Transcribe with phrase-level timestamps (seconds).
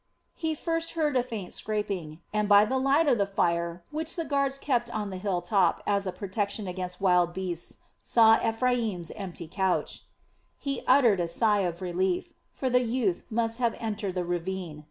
[0.33, 4.25] He first heard a faint scraping and, by the light of the fire which the
[4.25, 9.11] guards kept on the hill top as a protection against wild beasts, he saw Ephraim's
[9.11, 10.01] empty couch.
[10.57, 14.79] He uttered a sigh of relief; for the youth must have entered the ravine.